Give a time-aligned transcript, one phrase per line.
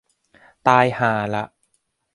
[0.67, 1.43] ตายห่าละ